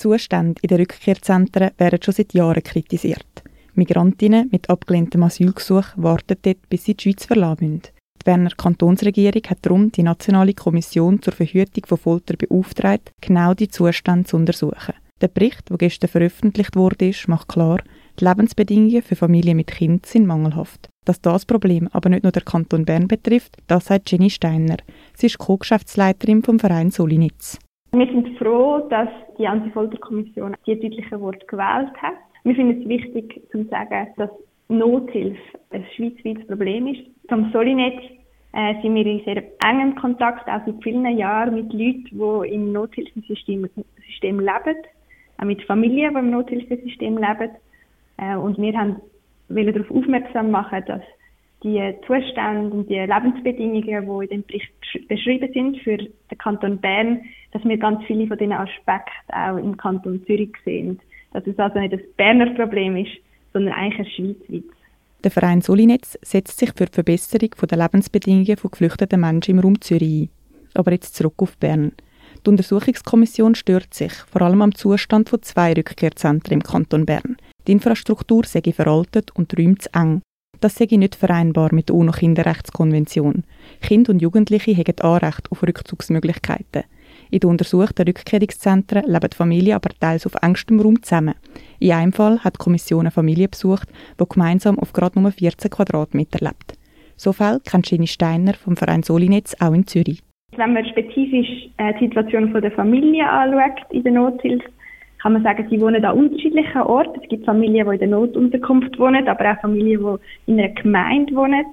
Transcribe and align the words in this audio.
Zustände 0.00 0.60
in 0.62 0.68
den 0.68 0.78
Rückkehrzentren 0.78 1.70
werden 1.76 2.00
schon 2.02 2.14
seit 2.14 2.32
Jahren 2.32 2.62
kritisiert. 2.62 3.44
Migrantinnen 3.74 4.48
mit 4.50 4.68
abgelehntem 4.70 5.22
Asylgesuch 5.22 5.84
warten 5.96 6.36
dort, 6.42 6.68
bis 6.68 6.84
sie 6.84 6.94
die 6.94 7.02
Schweiz 7.02 7.26
verlassen 7.26 7.68
müssen. 7.68 7.82
Die 8.20 8.24
Berner 8.24 8.50
Kantonsregierung 8.50 9.42
hat 9.48 9.58
darum 9.62 9.92
die 9.92 10.02
Nationale 10.02 10.54
Kommission 10.54 11.22
zur 11.22 11.32
Verhütung 11.32 11.84
von 11.86 11.98
Folter 11.98 12.36
beauftragt, 12.36 13.12
genau 13.20 13.54
die 13.54 13.68
Zustände 13.68 14.24
zu 14.26 14.36
untersuchen. 14.36 14.94
Der 15.20 15.28
Bericht, 15.28 15.68
der 15.68 15.76
gestern 15.76 16.08
veröffentlicht 16.08 16.76
wurde, 16.76 17.12
macht 17.26 17.48
klar, 17.48 17.78
die 18.18 18.24
Lebensbedingungen 18.24 19.02
für 19.02 19.16
Familien 19.16 19.56
mit 19.56 19.68
Kind 19.68 20.06
sind 20.06 20.26
mangelhaft. 20.26 20.88
Dass 21.04 21.20
das 21.20 21.44
Problem 21.44 21.88
aber 21.92 22.08
nicht 22.08 22.22
nur 22.22 22.32
der 22.32 22.42
Kanton 22.42 22.84
Bern 22.84 23.06
betrifft, 23.06 23.56
das 23.66 23.86
sagt 23.86 24.10
Jenny 24.10 24.30
Steiner. 24.30 24.78
Sie 25.14 25.26
ist 25.26 25.38
Co-Geschäftsleiterin 25.38 26.42
vom 26.42 26.58
Verein 26.58 26.90
Solinitz. 26.90 27.58
Wir 27.92 28.06
sind 28.06 28.38
froh, 28.38 28.86
dass 28.88 29.08
die 29.38 29.46
Antifolterkommission 29.48 30.56
die 30.66 30.78
deutlichen 30.78 31.20
Worte 31.20 31.44
gewählt 31.46 31.90
hat. 32.00 32.14
Wir 32.44 32.54
finden 32.54 32.82
es 32.82 32.88
wichtig 32.88 33.42
zu 33.50 33.64
sagen, 33.64 34.06
dass 34.16 34.30
Nothilfe 34.68 35.40
ein 35.70 35.84
schweizweites 35.96 36.46
Problem 36.46 36.86
ist. 36.86 37.00
Vom 37.28 37.50
Solinetz 37.52 38.00
äh, 38.52 38.80
sind 38.80 38.94
wir 38.94 39.06
in 39.06 39.24
sehr 39.24 39.42
engem 39.64 39.96
Kontakt, 39.96 40.48
auch 40.48 40.64
seit 40.64 40.82
vielen 40.82 41.18
Jahren, 41.18 41.54
mit 41.54 41.72
Leuten, 41.72 42.04
die 42.12 42.54
im 42.54 42.72
Nothilfesystem 42.72 43.68
System 44.06 44.38
leben, 44.38 44.76
auch 45.38 45.44
mit 45.44 45.62
Familien, 45.62 46.14
die 46.14 46.20
im 46.20 46.30
Nothilfesystem 46.30 47.18
leben. 47.18 47.50
Äh, 48.18 48.36
und 48.36 48.56
wir 48.58 48.78
haben 48.78 49.00
wollen 49.48 49.74
darauf 49.74 49.90
aufmerksam 49.90 50.50
machen, 50.52 50.84
dass 50.86 51.02
die 51.62 51.94
Zustände 52.06 52.74
und 52.74 52.88
die 52.88 52.98
Lebensbedingungen, 52.98 53.82
die 53.82 54.24
in 54.24 54.30
dem 54.30 54.44
Bericht 54.44 55.08
beschrieben 55.08 55.52
sind 55.52 55.78
für 55.78 55.96
den 55.96 56.38
Kanton 56.38 56.78
Bern, 56.78 57.20
dass 57.52 57.64
wir 57.64 57.76
ganz 57.76 58.02
viele 58.06 58.26
von 58.26 58.38
diesen 58.38 58.52
Aspekten 58.52 59.32
auch 59.32 59.56
im 59.56 59.76
Kanton 59.76 60.24
Zürich 60.26 60.52
sehen. 60.64 61.00
Dass 61.32 61.46
es 61.46 61.58
also 61.58 61.78
nicht 61.78 61.92
ein 61.92 62.02
Berner 62.16 62.54
Problem 62.54 62.96
ist, 62.96 63.12
sondern 63.52 63.74
eigentlich 63.74 63.98
ein 63.98 64.12
schweizweites. 64.12 64.76
Der 65.22 65.30
Verein 65.30 65.60
Solinetz 65.60 66.18
setzt 66.22 66.58
sich 66.58 66.70
für 66.74 66.86
die 66.86 66.94
Verbesserung 66.94 67.50
der 67.68 67.78
Lebensbedingungen 67.78 68.56
von 68.56 68.70
geflüchteten 68.70 69.20
Menschen 69.20 69.56
im 69.56 69.60
Raum 69.60 69.80
Zürich 69.80 70.22
ein. 70.22 70.30
Aber 70.74 70.92
jetzt 70.92 71.14
zurück 71.14 71.34
auf 71.38 71.58
Bern. 71.58 71.92
Die 72.46 72.50
Untersuchungskommission 72.50 73.54
stört 73.54 73.92
sich 73.92 74.12
vor 74.12 74.40
allem 74.40 74.62
am 74.62 74.74
Zustand 74.74 75.28
von 75.28 75.42
zwei 75.42 75.74
Rückkehrzentren 75.74 76.54
im 76.54 76.62
Kanton 76.62 77.04
Bern. 77.04 77.36
Die 77.66 77.72
Infrastruktur 77.72 78.44
sei 78.46 78.62
veraltet 78.72 79.30
und 79.36 79.52
die 79.52 79.62
Räume 79.62 79.76
zu 79.76 79.90
eng. 79.92 80.22
Das 80.60 80.74
sei 80.74 80.86
nicht 80.90 81.14
vereinbar 81.14 81.74
mit 81.74 81.88
der 81.88 81.96
UNO-Kinderrechtskonvention. 81.96 83.44
Kinder 83.80 84.12
und 84.12 84.20
Jugendliche 84.20 84.76
haben 84.76 85.00
Anrecht 85.00 85.50
auf 85.50 85.62
Rückzugsmöglichkeiten. 85.62 86.84
In 87.30 87.40
den 87.40 87.50
untersuchten 87.50 88.06
Rückkehrungszentren 88.06 89.04
leben 89.06 89.30
Familien 89.32 89.76
aber 89.76 89.90
teils 89.98 90.26
auf 90.26 90.34
engstem 90.42 90.80
Raum 90.80 91.02
zusammen. 91.02 91.34
In 91.78 91.92
einem 91.92 92.12
Fall 92.12 92.40
hat 92.40 92.56
die 92.56 92.62
Kommission 92.64 93.00
eine 93.00 93.10
Familie 93.10 93.48
besucht, 93.48 93.88
die 94.20 94.24
gemeinsam 94.28 94.78
auf 94.78 94.92
gerade 94.92 95.18
nur 95.18 95.30
14 95.30 95.70
Quadratmeter 95.70 96.44
lebt. 96.44 96.74
So 97.16 97.32
Fälle 97.32 97.60
kennt 97.60 97.90
Jenny 97.90 98.06
Steiner 98.06 98.54
vom 98.54 98.76
Verein 98.76 99.02
Solinetz 99.02 99.56
auch 99.60 99.72
in 99.72 99.86
Zürich. 99.86 100.22
Wenn 100.56 100.72
man 100.74 100.84
spezifisch 100.84 101.68
äh, 101.78 101.94
die 102.00 102.06
Situation 102.06 102.52
der 102.52 102.72
Familie 102.72 103.28
anschaut 103.28 103.92
in 103.92 104.02
der 104.02 104.12
Nothilfe, 104.12 104.68
kann 105.22 105.34
man 105.34 105.42
sagen, 105.42 105.66
sie 105.68 105.80
wohnen 105.80 106.04
an 106.04 106.16
unterschiedlichen 106.16 106.80
Orten. 106.80 107.20
Es 107.22 107.28
gibt 107.28 107.44
Familien, 107.44 107.86
die 107.86 107.94
in 107.94 107.98
der 107.98 108.08
Notunterkunft 108.08 108.98
wohnen, 108.98 109.28
aber 109.28 109.52
auch 109.52 109.60
Familien, 109.60 110.00
die 110.46 110.52
in 110.52 110.58
einer 110.58 110.70
Gemeinde 110.70 111.34
wohnen. 111.34 111.64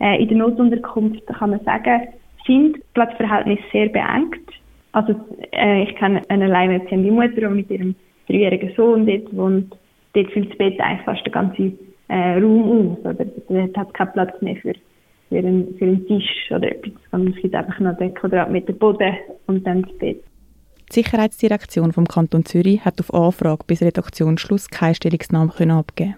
Äh, 0.00 0.20
in 0.22 0.28
der 0.28 0.38
Notunterkunft 0.38 1.26
kann 1.26 1.50
man 1.50 1.60
sagen, 1.64 2.08
sind 2.46 2.78
Platzverhältnisse 2.94 3.62
sehr 3.72 3.88
beengt. 3.88 4.40
Also 4.92 5.14
äh, 5.52 5.84
ich 5.84 5.94
kenne 5.96 6.22
eine 6.28 6.46
alleinerziehende 6.46 7.12
Mutter, 7.12 7.40
die 7.40 7.46
mit 7.46 7.70
ihrem 7.70 7.94
dreijährigen 8.26 8.72
Sohn 8.76 9.06
dort 9.06 9.36
wohnt. 9.36 9.76
Dort 10.14 10.32
füllt 10.32 10.50
das 10.50 10.58
Bett 10.58 10.80
eigentlich 10.80 11.04
fast 11.04 11.24
den 11.24 11.32
ganzen 11.32 11.78
äh, 12.08 12.38
Raum 12.38 12.98
aus. 13.04 13.14
Oder 13.14 13.26
dort 13.48 13.76
hat 13.76 13.94
keinen 13.94 14.12
Platz 14.12 14.42
mehr 14.42 14.56
für, 14.56 14.74
für, 15.28 15.38
einen, 15.38 15.76
für 15.78 15.84
einen 15.84 16.06
Tisch 16.08 16.50
oder 16.50 16.72
etwas. 16.72 16.92
es 17.12 17.36
gibt 17.36 17.54
einfach 17.54 17.78
noch 17.78 17.96
den 17.98 18.14
Quadratmeter 18.14 18.72
Boden 18.72 19.14
und 19.46 19.64
dann 19.64 19.82
das 19.82 19.98
Bett. 19.98 20.22
Die 20.90 21.02
Sicherheitsdirektion 21.02 21.92
vom 21.92 22.08
Kanton 22.08 22.44
Zürich 22.44 22.84
hat 22.84 22.98
auf 22.98 23.14
Anfrage 23.14 23.62
bis 23.64 23.80
Redaktionsschluss 23.80 24.68
keine 24.68 24.96
Stellungnahme 24.96 25.52
abgeben 25.72 26.16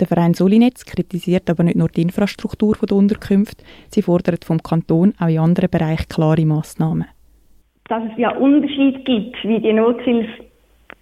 Der 0.00 0.06
Verein 0.06 0.32
Solinetz 0.32 0.86
kritisiert 0.86 1.50
aber 1.50 1.64
nicht 1.64 1.76
nur 1.76 1.88
die 1.88 2.00
Infrastruktur 2.00 2.76
der 2.76 2.96
Unterkünfte, 2.96 3.62
sie 3.90 4.00
fordert 4.00 4.46
vom 4.46 4.62
Kanton 4.62 5.12
auch 5.20 5.28
in 5.28 5.38
anderen 5.38 5.68
Bereichen 5.68 6.08
klare 6.08 6.46
Massnahmen. 6.46 7.08
Dass 7.88 8.04
es 8.10 8.16
ja 8.16 8.34
Unterschiede 8.38 9.00
gibt, 9.00 9.36
wie 9.44 9.60
die 9.60 9.74
Nothilfe 9.74 10.44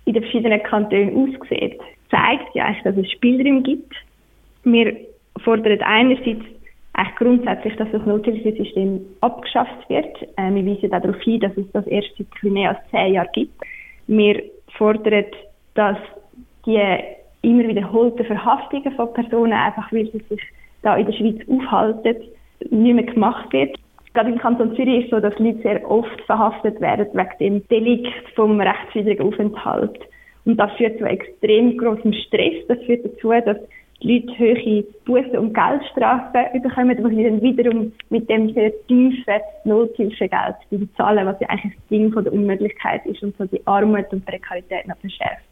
in 0.07 0.15
den 0.15 0.25
verschiedenen 0.25 0.61
Kantonen 0.65 1.15
aussieht, 1.15 1.79
zeigt 2.11 2.53
ja 2.57 2.75
dass 2.83 2.97
es 2.97 3.09
Spielraum 3.13 3.63
gibt. 3.63 3.95
Wir 4.65 4.97
fordern 5.45 5.81
einerseits 5.83 6.45
eigentlich 6.97 7.17
grundsätzlich, 7.17 7.77
dass 7.77 7.91
das 7.93 8.07
Nothilfesystem 8.07 9.01
abgeschafft 9.21 9.89
wird. 9.89 10.17
Äh, 10.37 10.55
wir 10.55 10.67
weisen 10.67 10.91
darauf 10.91 11.21
hin, 11.23 11.41
dass 11.41 11.57
es 11.57 11.71
das 11.73 11.87
erst 11.87 12.17
seit 12.17 12.51
mehr 12.51 12.71
als 12.71 12.91
zehn 12.91 13.15
Jahren 13.15 13.29
gibt. 13.33 13.53
Wir 14.07 14.43
fordern, 14.77 15.27
dass 15.75 15.99
die 16.65 16.81
immer 17.43 17.69
wiederholten 17.69 18.25
Verhaftungen 18.25 18.93
von 18.95 19.13
Personen, 19.13 19.53
einfach 19.53 19.93
weil 19.93 20.07
sie 20.07 20.23
sich 20.29 20.41
da 20.83 20.97
in 20.97 21.07
der 21.07 21.13
Schweiz 21.13 21.41
aufhalten, 21.49 22.17
nicht 22.71 22.95
mehr 22.95 23.05
gemacht 23.05 23.53
wird. 23.53 23.77
Gerade 24.15 24.31
im 24.31 24.39
Kanton 24.39 24.75
Zürich 24.77 25.01
ist 25.01 25.05
es 25.05 25.11
so, 25.11 25.21
dass 25.21 25.39
Leute 25.39 25.61
sehr 25.61 25.91
oft 25.91 26.21
verhaftet 26.23 26.81
werden 26.81 27.07
wegen 27.13 27.39
dem 27.39 27.69
Delikt 27.69 28.09
vom 28.35 28.59
rechtswidrigen 28.59 29.27
Aufenthalt. 29.27 29.99
Und 30.47 30.57
das 30.57 30.73
führt 30.73 30.99
zu 30.99 31.05
extrem 31.05 31.77
großem 31.77 32.15
Stress. 32.15 32.67
Das 32.69 32.79
führt 32.85 33.05
dazu, 33.05 33.31
dass 33.45 33.59
die 34.03 34.19
Leute 34.19 34.39
hohe 34.39 34.85
Bussen- 35.05 35.39
und 35.39 35.55
Geldstrafen 35.55 36.63
bekommen, 36.63 36.97
die 36.97 37.17
sie 37.17 37.25
dann 37.25 37.43
wiederum 37.43 37.93
mit 38.11 38.29
dem 38.29 38.53
sehr 38.53 38.73
tiefen 38.87 39.41
Nothilfegeld 39.65 40.57
bezahlen, 40.71 41.27
was 41.27 41.41
ja 41.41 41.49
eigentlich 41.49 41.75
das 41.75 41.89
Ding 41.89 42.13
von 42.13 42.25
der 42.25 42.33
Unmöglichkeit 42.33 43.05
ist 43.07 43.23
und 43.23 43.37
so 43.37 43.45
die 43.47 43.67
Armut 43.67 44.07
und 44.13 44.25
Prekarität 44.25 44.87
noch 44.87 44.99
verschärft. 44.99 45.45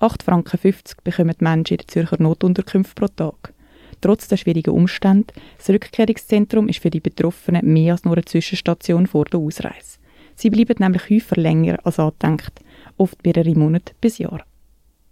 8,50 0.00 0.24
Franken 0.24 0.58
bekommen 1.02 1.34
die 1.38 1.44
Menschen 1.44 1.74
in 1.74 1.78
der 1.78 1.88
Zürcher 1.88 2.22
Notunterkünfte 2.22 2.94
pro 2.94 3.08
Tag. 3.08 3.52
Trotz 4.00 4.28
der 4.28 4.36
schwierigen 4.36 4.70
Umstände, 4.70 5.34
das 5.56 5.70
Rückkehrungszentrum 5.70 6.68
ist 6.68 6.78
für 6.80 6.90
die 6.90 7.00
Betroffenen 7.00 7.72
mehr 7.72 7.92
als 7.92 8.04
nur 8.04 8.14
eine 8.14 8.24
Zwischenstation 8.24 9.08
vor 9.08 9.24
der 9.24 9.40
Ausreise. 9.40 9.98
Sie 10.36 10.50
bleiben 10.50 10.76
nämlich 10.78 11.02
häufig 11.10 11.36
länger 11.36 11.78
als 11.82 11.98
angedenkt, 11.98 12.52
oft 12.96 13.24
mehrere 13.24 13.58
Monate 13.58 13.94
bis 14.00 14.18
Jahre. 14.18 14.44